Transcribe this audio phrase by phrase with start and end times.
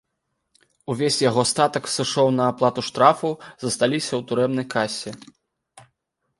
[0.93, 3.29] Увесь яго статак сышоў на аплату штрафу,
[3.67, 5.11] засталіся у турэмнай касе.